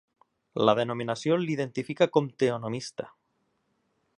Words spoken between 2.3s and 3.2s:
teonomista.